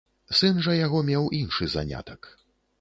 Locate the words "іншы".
1.43-1.71